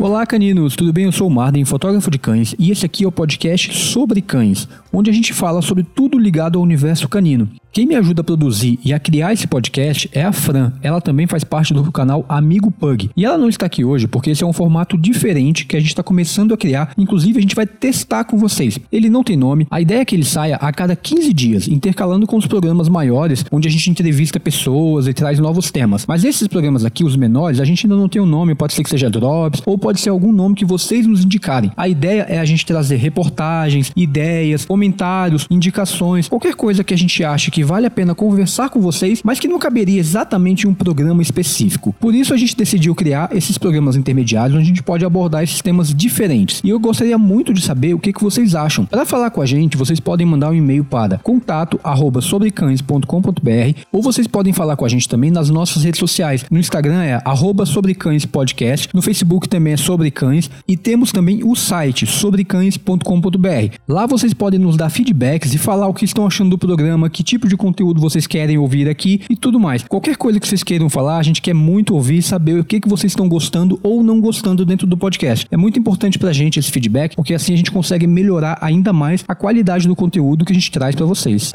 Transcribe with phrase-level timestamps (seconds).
[0.00, 1.06] Olá, caninos, tudo bem?
[1.06, 4.68] Eu sou o Marden, fotógrafo de cães, e esse aqui é o podcast sobre cães,
[4.92, 7.48] onde a gente fala sobre tudo ligado ao universo canino.
[7.70, 10.72] Quem me ajuda a produzir e a criar esse podcast é a Fran.
[10.82, 13.10] Ela também faz parte do canal Amigo Pug.
[13.14, 15.90] E ela não está aqui hoje porque esse é um formato diferente que a gente
[15.90, 16.92] está começando a criar.
[16.96, 18.78] Inclusive, a gente vai testar com vocês.
[18.90, 19.66] Ele não tem nome.
[19.70, 23.44] A ideia é que ele saia a cada 15 dias, intercalando com os programas maiores,
[23.52, 26.06] onde a gente entrevista pessoas e traz novos temas.
[26.06, 28.54] Mas esses programas aqui, os menores, a gente ainda não tem um nome.
[28.54, 31.70] Pode ser que seja Drops ou pode ser algum nome que vocês nos indicarem.
[31.76, 37.22] A ideia é a gente trazer reportagens, ideias, comentários, indicações, qualquer coisa que a gente
[37.22, 40.74] ache que vale a pena conversar com vocês, mas que não caberia exatamente em um
[40.74, 41.94] programa específico.
[41.98, 45.60] Por isso a gente decidiu criar esses programas intermediários onde a gente pode abordar esses
[45.60, 46.62] temas diferentes.
[46.64, 48.86] E eu gostaria muito de saber o que, que vocês acham.
[48.86, 54.52] Para falar com a gente, vocês podem mandar um e-mail para contato@sobrecães.com.br ou vocês podem
[54.52, 56.44] falar com a gente também nas nossas redes sociais.
[56.50, 57.22] No Instagram é
[57.66, 63.76] @sobrecãespodcast, no Facebook também é sobre cães e temos também o site sobrecães.com.br.
[63.88, 67.22] Lá vocês podem nos dar feedbacks e falar o que estão achando do programa, que
[67.22, 69.82] tipo de conteúdo vocês querem ouvir aqui e tudo mais.
[69.82, 72.88] Qualquer coisa que vocês queiram falar, a gente quer muito ouvir, saber o que, que
[72.88, 75.46] vocês estão gostando ou não gostando dentro do podcast.
[75.50, 79.24] É muito importante pra gente esse feedback, porque assim a gente consegue melhorar ainda mais
[79.26, 81.52] a qualidade do conteúdo que a gente traz para vocês.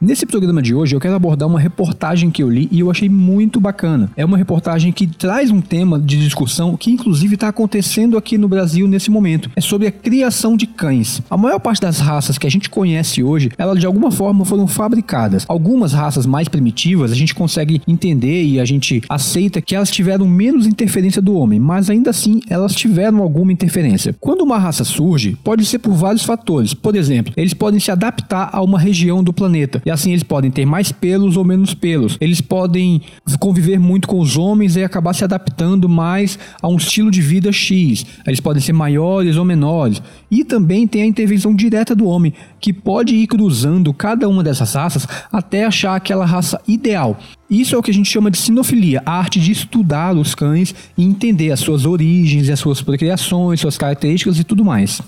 [0.00, 3.08] Nesse programa de hoje eu quero abordar uma reportagem que eu li e eu achei
[3.08, 4.08] muito bacana.
[4.16, 8.46] É uma reportagem que traz um tema de discussão que inclusive está acontecendo aqui no
[8.46, 9.50] Brasil nesse momento.
[9.56, 11.20] É sobre a criação de cães.
[11.28, 14.68] A maior parte das raças que a gente conhece hoje, elas de alguma forma foram
[14.68, 15.44] fabricadas.
[15.48, 20.28] Algumas raças mais primitivas a gente consegue entender e a gente aceita que elas tiveram
[20.28, 24.14] menos interferência do homem, mas ainda assim elas tiveram alguma interferência.
[24.20, 26.72] Quando uma raça surge, pode ser por vários fatores.
[26.72, 30.50] Por exemplo, eles podem se adaptar a uma região do planeta e assim eles podem
[30.50, 32.18] ter mais pelos ou menos pelos.
[32.20, 33.00] Eles podem
[33.40, 37.50] conviver muito com os homens e acabar se adaptando mais a um estilo de vida
[37.50, 38.04] X.
[38.26, 40.02] Eles podem ser maiores ou menores.
[40.30, 44.74] E também tem a intervenção direta do homem, que pode ir cruzando cada uma dessas
[44.74, 47.18] raças até achar aquela raça ideal.
[47.48, 50.74] Isso é o que a gente chama de sinofilia, a arte de estudar os cães
[50.98, 55.00] e entender as suas origens, as suas procriações, suas características e tudo mais.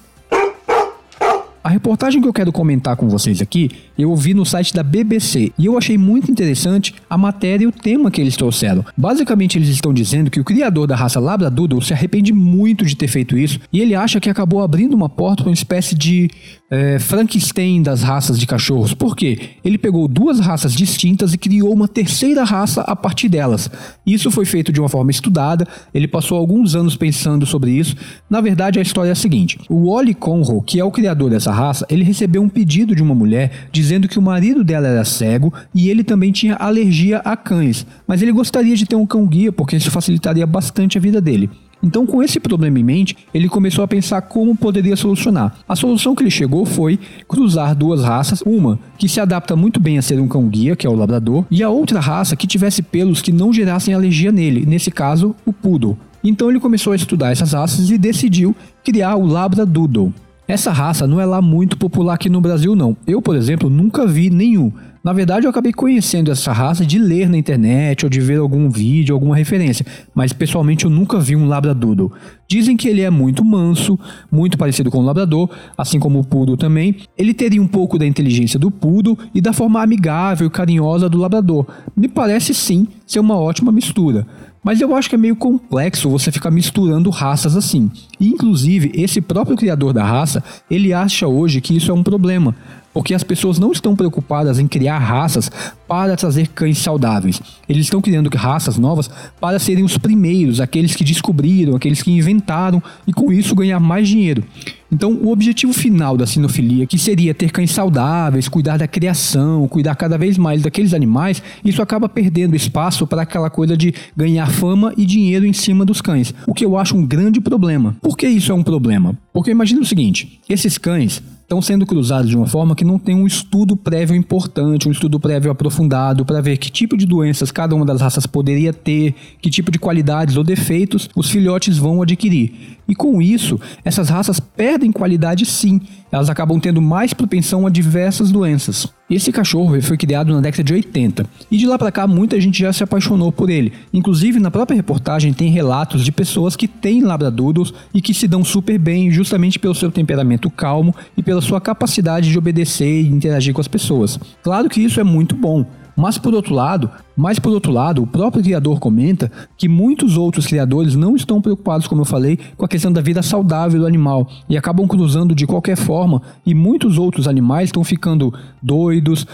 [1.71, 5.53] A reportagem que eu quero comentar com vocês aqui, eu ouvi no site da BBC
[5.57, 8.85] e eu achei muito interessante a matéria e o tema que eles trouxeram.
[8.97, 13.07] Basicamente, eles estão dizendo que o criador da raça Labradoodle se arrepende muito de ter
[13.07, 16.29] feito isso e ele acha que acabou abrindo uma porta para uma espécie de
[16.71, 18.95] é, Frankenstein das raças de cachorros.
[18.95, 19.51] Por quê?
[19.65, 23.69] Ele pegou duas raças distintas e criou uma terceira raça a partir delas.
[24.07, 27.97] Isso foi feito de uma forma estudada, ele passou alguns anos pensando sobre isso.
[28.29, 31.51] Na verdade, a história é a seguinte: o Wally Conroe, que é o criador dessa
[31.51, 35.53] raça, ele recebeu um pedido de uma mulher dizendo que o marido dela era cego
[35.75, 39.51] e ele também tinha alergia a cães, mas ele gostaria de ter um cão guia
[39.51, 41.51] porque isso facilitaria bastante a vida dele.
[41.83, 45.55] Então, com esse problema em mente, ele começou a pensar como poderia solucionar.
[45.69, 49.99] A solução que ele chegou foi cruzar duas raças, uma que se adapta muito bem
[49.99, 52.83] a ser um cão guia, que é o labrador, e a outra raça que tivesse
[52.83, 55.97] pelos que não gerassem alergia nele, nesse caso, o poodle.
[56.23, 58.55] Então ele começou a estudar essas raças e decidiu
[58.85, 60.13] criar o Labradoodle.
[60.47, 62.97] Essa raça não é lá muito popular aqui no Brasil não.
[63.07, 64.73] Eu, por exemplo, nunca vi nenhum.
[65.03, 68.69] Na verdade, eu acabei conhecendo essa raça de ler na internet ou de ver algum
[68.69, 72.13] vídeo, alguma referência, mas pessoalmente eu nunca vi um labradoodle.
[72.47, 73.99] Dizem que ele é muito manso,
[74.31, 76.97] muito parecido com o labrador, assim como o poodle também.
[77.17, 81.17] Ele teria um pouco da inteligência do poodle e da forma amigável e carinhosa do
[81.17, 81.67] labrador.
[81.97, 84.27] Me parece sim ser uma ótima mistura.
[84.63, 87.91] Mas eu acho que é meio complexo você ficar misturando raças assim.
[88.21, 92.55] E, inclusive, esse próprio criador da raça, ele acha hoje que isso é um problema,
[92.93, 95.51] porque as pessoas não estão preocupadas em criar raças
[95.87, 97.41] para trazer cães saudáveis.
[97.69, 102.83] Eles estão criando raças novas para serem os primeiros, aqueles que descobriram, aqueles que inventaram
[103.07, 104.45] e com isso ganhar mais dinheiro.
[104.93, 109.95] Então, o objetivo final da sinofilia, que seria ter cães saudáveis, cuidar da criação, cuidar
[109.95, 114.93] cada vez mais daqueles animais, isso acaba perdendo espaço para aquela coisa de ganhar fama
[114.97, 117.97] e dinheiro em cima dos cães, o que eu acho um grande problema.
[118.03, 119.17] Por que isso é um problema?
[119.33, 123.13] Porque imagina o seguinte: esses cães estão sendo cruzados de uma forma que não tem
[123.13, 127.75] um estudo prévio importante, um estudo prévio aprofundado para ver que tipo de doenças cada
[127.75, 132.79] uma das raças poderia ter, que tipo de qualidades ou defeitos os filhotes vão adquirir.
[132.87, 138.31] E com isso, essas raças perdem qualidade sim, elas acabam tendo mais propensão a diversas
[138.31, 138.87] doenças.
[139.09, 142.61] Esse cachorro foi criado na década de 80 e de lá para cá muita gente
[142.61, 143.73] já se apaixonou por ele.
[143.93, 148.45] Inclusive na própria reportagem tem relatos de pessoas que têm labradoodles e que se dão
[148.45, 153.53] super bem justamente pelo seu temperamento calmo e pela sua capacidade de obedecer e interagir
[153.53, 154.19] com as pessoas.
[154.43, 155.67] Claro que isso é muito bom,
[156.01, 160.47] Mas por outro lado, mas por outro lado, o próprio criador comenta que muitos outros
[160.47, 164.27] criadores não estão preocupados, como eu falei, com a questão da vida saudável do animal
[164.49, 168.33] e acabam cruzando de qualquer forma e muitos outros animais estão ficando
[168.63, 169.27] doidos.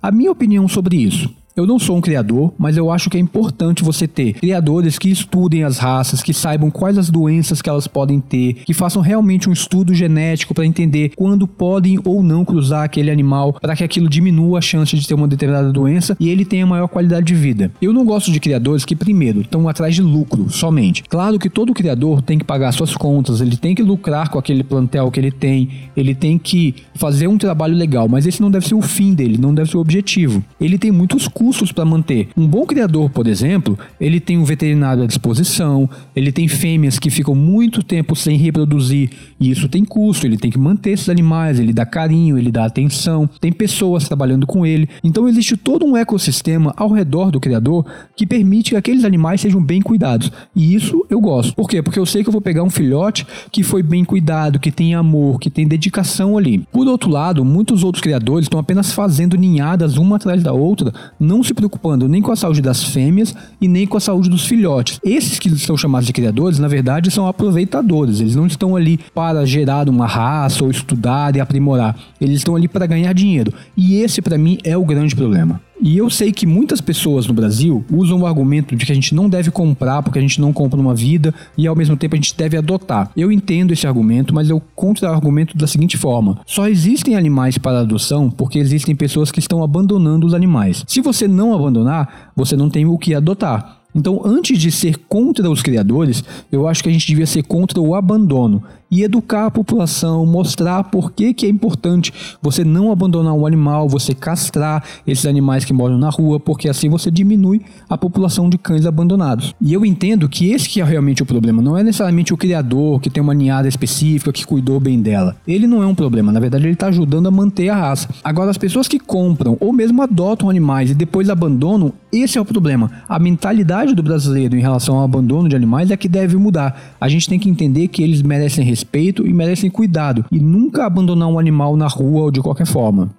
[0.00, 3.20] A minha opinião sobre isso eu não sou um criador, mas eu acho que é
[3.20, 7.86] importante você ter criadores que estudem as raças, que saibam quais as doenças que elas
[7.86, 12.84] podem ter, que façam realmente um estudo genético para entender quando podem ou não cruzar
[12.84, 16.44] aquele animal para que aquilo diminua a chance de ter uma determinada doença e ele
[16.44, 17.72] tenha maior qualidade de vida.
[17.80, 21.04] Eu não gosto de criadores que, primeiro, estão atrás de lucro somente.
[21.04, 24.62] Claro que todo criador tem que pagar suas contas, ele tem que lucrar com aquele
[24.62, 28.68] plantel que ele tem, ele tem que fazer um trabalho legal, mas esse não deve
[28.68, 30.44] ser o fim dele, não deve ser o objetivo.
[30.60, 32.28] Ele tem muitos custos custos para manter.
[32.36, 37.08] Um bom criador, por exemplo, ele tem um veterinário à disposição, ele tem fêmeas que
[37.08, 41.60] ficam muito tempo sem reproduzir e isso tem custo, ele tem que manter esses animais,
[41.60, 44.88] ele dá carinho, ele dá atenção, tem pessoas trabalhando com ele.
[45.04, 49.62] Então existe todo um ecossistema ao redor do criador que permite que aqueles animais sejam
[49.62, 50.32] bem cuidados.
[50.54, 51.54] E isso eu gosto.
[51.54, 51.80] Por quê?
[51.80, 54.96] Porque eu sei que eu vou pegar um filhote que foi bem cuidado, que tem
[54.96, 56.66] amor, que tem dedicação ali.
[56.72, 61.35] Por outro lado, muitos outros criadores estão apenas fazendo ninhadas uma atrás da outra, não
[61.36, 64.46] não se preocupando nem com a saúde das fêmeas e nem com a saúde dos
[64.46, 64.98] filhotes.
[65.04, 68.20] Esses que são chamados de criadores, na verdade, são aproveitadores.
[68.20, 71.96] Eles não estão ali para gerar uma raça ou estudar e aprimorar.
[72.20, 73.52] Eles estão ali para ganhar dinheiro.
[73.76, 75.60] E esse, para mim, é o grande problema.
[75.80, 79.14] E eu sei que muitas pessoas no Brasil usam o argumento de que a gente
[79.14, 82.16] não deve comprar porque a gente não compra uma vida e ao mesmo tempo a
[82.16, 83.10] gente deve adotar.
[83.16, 88.30] Eu entendo esse argumento, mas eu contra-argumento da seguinte forma: só existem animais para adoção
[88.30, 90.82] porque existem pessoas que estão abandonando os animais.
[90.86, 93.80] Se você não abandonar, você não tem o que adotar.
[93.94, 96.22] Então, antes de ser contra os criadores,
[96.52, 100.84] eu acho que a gente devia ser contra o abandono e educar a população, mostrar
[100.84, 105.72] por que, que é importante você não abandonar um animal, você castrar esses animais que
[105.72, 109.54] moram na rua, porque assim você diminui a população de cães abandonados.
[109.60, 113.00] E eu entendo que esse que é realmente o problema, não é necessariamente o criador
[113.00, 115.36] que tem uma ninhada específica que cuidou bem dela.
[115.46, 118.08] Ele não é um problema, na verdade ele está ajudando a manter a raça.
[118.22, 122.44] Agora as pessoas que compram ou mesmo adotam animais e depois abandonam, esse é o
[122.44, 122.90] problema.
[123.08, 126.94] A mentalidade do brasileiro em relação ao abandono de animais é que deve mudar.
[127.00, 128.85] A gente tem que entender que eles merecem respeito
[129.26, 133.10] e merecem cuidado e nunca abandonar um animal na rua ou de qualquer forma.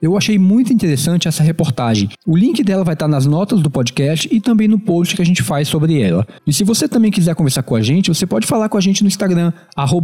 [0.00, 2.10] Eu achei muito interessante essa reportagem.
[2.26, 5.24] O link dela vai estar nas notas do podcast e também no post que a
[5.24, 6.26] gente faz sobre ela.
[6.46, 9.02] E se você também quiser conversar com a gente, você pode falar com a gente
[9.02, 9.52] no Instagram,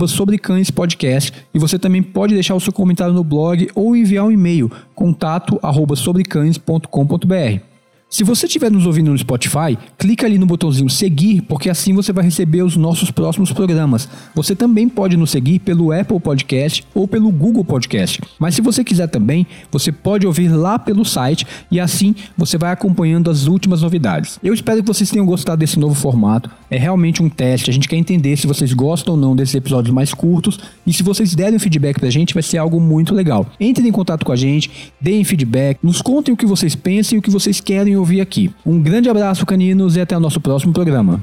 [0.08, 4.70] sobrecãespodcast, e você também pode deixar o seu comentário no blog ou enviar um e-mail,
[4.94, 5.60] contato
[5.94, 7.71] sobrecães.com.br.
[8.12, 12.12] Se você estiver nos ouvindo no Spotify, clica ali no botãozinho seguir, porque assim você
[12.12, 14.06] vai receber os nossos próximos programas.
[14.34, 18.20] Você também pode nos seguir pelo Apple Podcast ou pelo Google Podcast.
[18.38, 22.70] Mas se você quiser também, você pode ouvir lá pelo site e assim você vai
[22.70, 24.38] acompanhando as últimas novidades.
[24.42, 26.50] Eu espero que vocês tenham gostado desse novo formato.
[26.70, 29.94] É realmente um teste, a gente quer entender se vocês gostam ou não desses episódios
[29.94, 33.46] mais curtos e se vocês derem feedback pra gente, vai ser algo muito legal.
[33.58, 37.18] Entrem em contato com a gente, deem feedback, nos contem o que vocês pensam e
[37.18, 38.50] o que vocês querem ouvir aqui.
[38.66, 41.22] Um grande abraço, caninos, e até o nosso próximo programa.